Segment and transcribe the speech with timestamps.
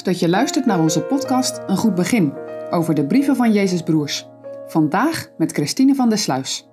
[0.00, 2.32] Dat je luistert naar onze podcast Een Goed Begin
[2.70, 4.28] over de brieven van Jezus Broers.
[4.66, 6.68] Vandaag met Christine van der Sluis.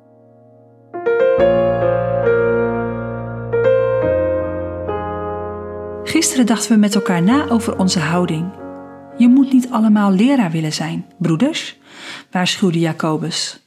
[6.04, 8.52] Gisteren dachten we met elkaar na over onze houding.
[9.18, 11.80] Je moet niet allemaal leraar willen zijn, broeders,
[12.32, 13.64] waarschuwde Jacobus.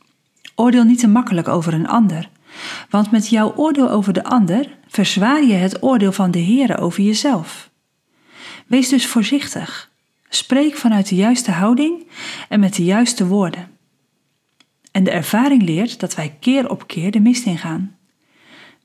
[0.54, 2.30] Oordeel niet te makkelijk over een ander,
[2.90, 7.02] want met jouw oordeel over de ander verzwaar je het oordeel van de Heer over
[7.02, 7.71] jezelf.
[8.72, 9.90] Wees dus voorzichtig.
[10.28, 12.06] Spreek vanuit de juiste houding
[12.48, 13.70] en met de juiste woorden.
[14.90, 17.96] En de ervaring leert dat wij keer op keer de mist ingaan.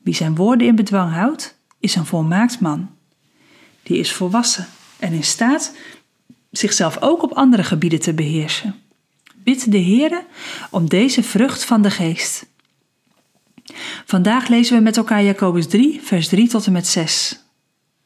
[0.02, 2.90] Wie zijn woorden in bedwang houdt, is een volmaakt man.
[3.82, 4.66] Die is volwassen
[4.98, 5.74] en in staat
[6.50, 8.74] zichzelf ook op andere gebieden te beheersen.
[9.34, 10.24] Bid de Heere
[10.70, 12.46] om deze vrucht van de geest.
[14.04, 17.42] Vandaag lezen we met elkaar Jacobus 3, vers 3 tot en met 6.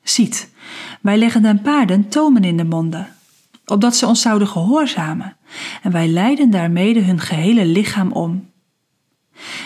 [0.03, 0.51] Ziet,
[1.01, 3.17] wij leggen den paarden tomen in de monden,
[3.67, 5.37] opdat ze ons zouden gehoorzamen,
[5.83, 8.51] en wij leiden daarmede hun gehele lichaam om.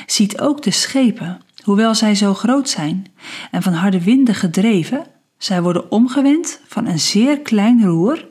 [0.07, 3.07] Ziet ook de schepen, hoewel zij zo groot zijn
[3.51, 5.07] en van harde winden gedreven,
[5.39, 8.29] zij worden omgewend van een zeer klein roer,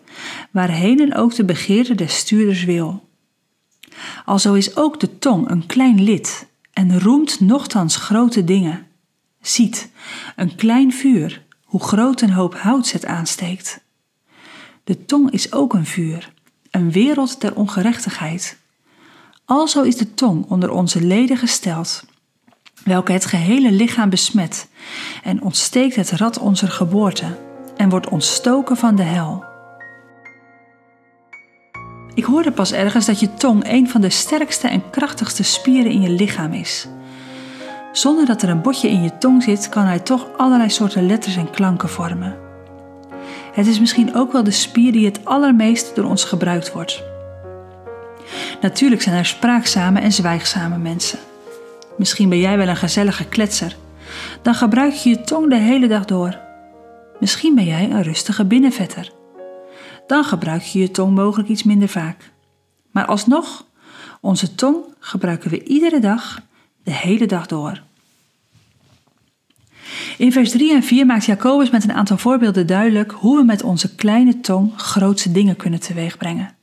[0.51, 3.07] waarheen ook de begeerte des stuurders wil.
[4.25, 8.87] Alzo is ook de tong een klein lid en roemt nochtans grote dingen.
[9.41, 9.91] Ziet,
[10.35, 13.83] een klein vuur, hoe groot een hoop hout het aansteekt.
[14.83, 16.33] De tong is ook een vuur,
[16.71, 18.57] een wereld der ongerechtigheid.
[19.45, 22.05] Alzo is de tong onder onze leden gesteld,
[22.83, 24.67] welke het gehele lichaam besmet
[25.23, 27.37] en ontsteekt het rad onze geboorte
[27.77, 29.43] en wordt ontstoken van de hel.
[32.13, 36.01] Ik hoorde pas ergens dat je tong een van de sterkste en krachtigste spieren in
[36.01, 36.87] je lichaam is.
[37.97, 41.35] Zonder dat er een botje in je tong zit, kan hij toch allerlei soorten letters
[41.35, 42.37] en klanken vormen.
[43.53, 47.03] Het is misschien ook wel de spier die het allermeest door ons gebruikt wordt.
[48.61, 51.19] Natuurlijk zijn er spraakzame en zwijgzame mensen.
[51.97, 53.75] Misschien ben jij wel een gezellige kletser.
[54.41, 56.37] Dan gebruik je je tong de hele dag door.
[57.19, 59.11] Misschien ben jij een rustige binnenvetter.
[60.07, 62.31] Dan gebruik je je tong mogelijk iets minder vaak.
[62.91, 63.65] Maar alsnog,
[64.21, 66.41] onze tong gebruiken we iedere dag,
[66.85, 67.81] de hele dag door.
[70.17, 73.63] In vers 3 en 4 maakt Jacobus met een aantal voorbeelden duidelijk hoe we met
[73.63, 76.55] onze kleine tong grootse dingen kunnen teweegbrengen.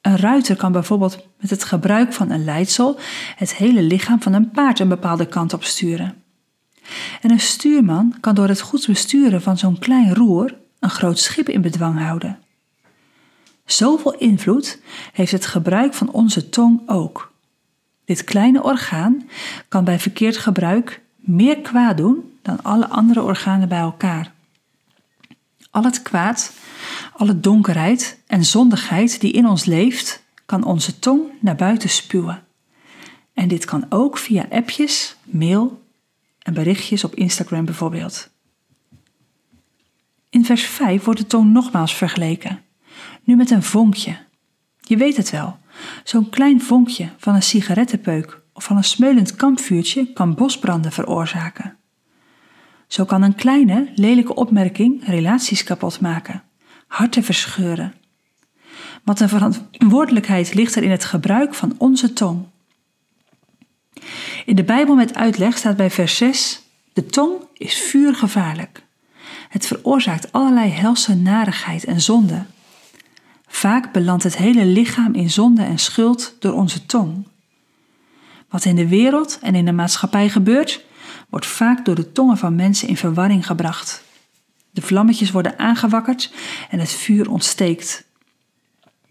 [0.00, 2.98] Een ruiter kan bijvoorbeeld met het gebruik van een leidsel
[3.36, 6.22] het hele lichaam van een paard een bepaalde kant op sturen.
[7.20, 11.48] En een stuurman kan door het goed besturen van zo'n klein roer een groot schip
[11.48, 12.38] in bedwang houden.
[13.64, 14.80] Zoveel invloed
[15.12, 17.31] heeft het gebruik van onze tong ook.
[18.04, 19.28] Dit kleine orgaan
[19.68, 24.32] kan bij verkeerd gebruik meer kwaad doen dan alle andere organen bij elkaar.
[25.70, 26.52] Al het kwaad,
[27.16, 32.44] alle donkerheid en zondigheid die in ons leeft, kan onze tong naar buiten spuwen.
[33.34, 35.82] En dit kan ook via appjes, mail
[36.38, 38.30] en berichtjes op Instagram bijvoorbeeld.
[40.30, 42.62] In vers 5 wordt de tong nogmaals vergeleken,
[43.24, 44.16] nu met een vonkje.
[44.80, 45.58] Je weet het wel,
[46.04, 51.76] zo'n klein vonkje van een sigarettenpeuk of van een smeulend kampvuurtje kan bosbranden veroorzaken.
[52.86, 56.42] Zo kan een kleine, lelijke opmerking relaties kapot maken,
[56.86, 57.94] harten verscheuren.
[59.04, 62.46] Wat een verantwoordelijkheid ligt er in het gebruik van onze tong.
[64.44, 68.82] In de Bijbel met uitleg staat bij vers 6: De tong is vuurgevaarlijk.
[69.48, 72.44] Het veroorzaakt allerlei helse narigheid en zonde.
[73.62, 77.26] Vaak belandt het hele lichaam in zonde en schuld door onze tong.
[78.48, 80.84] Wat in de wereld en in de maatschappij gebeurt,
[81.28, 84.02] wordt vaak door de tongen van mensen in verwarring gebracht.
[84.70, 86.32] De vlammetjes worden aangewakkerd
[86.70, 88.04] en het vuur ontsteekt.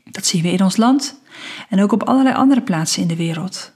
[0.04, 1.22] Dat zien we in ons land
[1.70, 3.72] en ook op allerlei andere plaatsen in de wereld.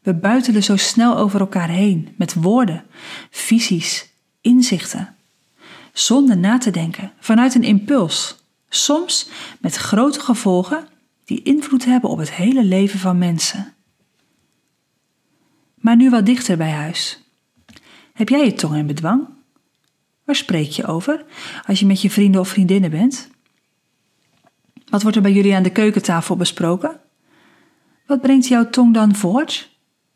[0.00, 2.84] We buitelen zo snel over elkaar heen met woorden,
[3.30, 4.08] visies,
[4.40, 5.16] inzichten,
[5.92, 8.41] zonder na te denken, vanuit een impuls,
[8.74, 9.28] soms
[9.60, 10.88] met grote gevolgen
[11.24, 13.74] die invloed hebben op het hele leven van mensen.
[15.74, 17.22] Maar nu wat dichter bij huis.
[18.12, 19.28] Heb jij je tong in bedwang?
[20.24, 21.24] Waar spreek je over
[21.66, 23.30] als je met je vrienden of vriendinnen bent?
[24.88, 27.00] Wat wordt er bij jullie aan de keukentafel besproken?
[28.06, 29.70] Wat brengt jouw tong dan voort?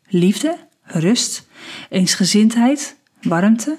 [0.07, 1.47] Liefde, rust,
[1.89, 3.77] eensgezindheid, warmte,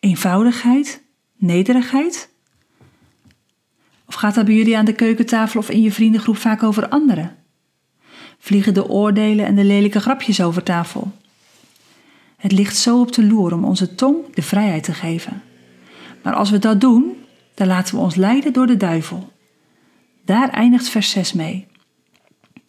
[0.00, 1.02] eenvoudigheid,
[1.36, 2.34] nederigheid?
[4.16, 7.36] Gaat dat bij jullie aan de keukentafel of in je vriendengroep vaak over anderen?
[8.38, 11.12] Vliegen de oordelen en de lelijke grapjes over tafel?
[12.36, 15.42] Het ligt zo op de loer om onze tong de vrijheid te geven.
[16.22, 17.24] Maar als we dat doen,
[17.54, 19.32] dan laten we ons leiden door de duivel.
[20.24, 21.66] Daar eindigt vers 6 mee.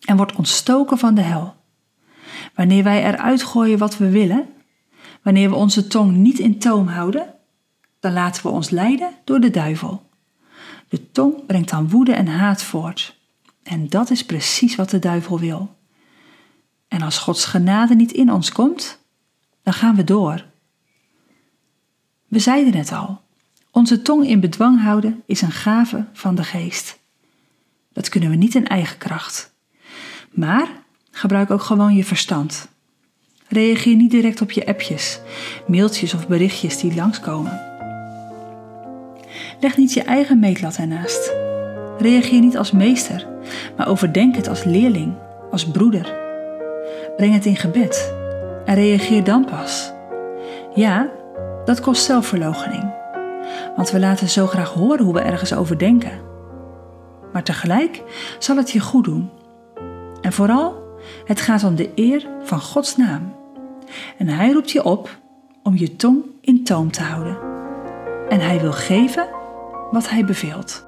[0.02, 1.56] En wordt ontstoken van de hel.
[2.56, 4.50] Wanneer wij eruit gooien wat we willen,
[5.22, 7.34] wanneer we onze tong niet in toom houden,
[8.00, 10.07] dan laten we ons leiden door de duivel.
[10.90, 13.20] De tong brengt dan woede en haat voort.
[13.64, 15.76] En dat is precies wat de duivel wil.
[16.88, 19.00] En als Gods genade niet in ons komt,
[19.64, 20.46] dan gaan we door.
[22.28, 23.22] We zeiden het al.
[23.72, 27.00] Onze tong in bedwang houden is een gave van de geest.
[27.94, 29.54] Dat kunnen we niet in eigen kracht.
[30.32, 30.68] Maar
[31.12, 32.68] gebruik ook gewoon je verstand.
[33.48, 35.20] Reageer niet direct op je appjes,
[35.68, 37.67] mailtjes of berichtjes die langskomen.
[39.60, 41.34] Leg niet je eigen meetlat ernaast.
[41.98, 43.28] Reageer niet als meester,
[43.78, 45.14] maar overdenk het als leerling,
[45.52, 46.16] als broeder.
[47.16, 48.14] Breng het in gebed
[48.66, 49.94] en reageer dan pas.
[50.74, 51.10] Ja,
[51.66, 52.94] dat kost zelfverloochening,
[53.76, 56.20] want we laten zo graag horen hoe we ergens over denken.
[57.34, 58.04] Maar tegelijk
[58.40, 59.30] zal het je goed doen.
[60.22, 60.76] En vooral,
[61.26, 63.34] het gaat om de eer van Gods naam.
[64.18, 65.18] En Hij roept je op
[65.64, 67.38] om je tong in toom te houden.
[68.30, 69.28] En Hij wil geven
[69.92, 70.87] wat Hij beveelt.